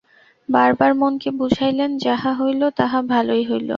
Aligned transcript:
বার 0.49 0.71
বার 0.73 0.91
মনকে 0.93 1.29
বুঝাইলেন-যাহা 1.39 2.31
হইল, 2.33 2.61
তাহা 2.79 2.99
ভালোই 3.11 3.43
হইল। 3.43 3.69